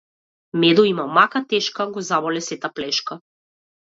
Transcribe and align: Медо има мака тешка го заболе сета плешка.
Медо 0.61 0.83
има 0.93 1.05
мака 1.17 1.43
тешка 1.51 1.87
го 1.95 2.05
заболе 2.09 2.43
сета 2.49 2.73
плешка. 2.79 3.19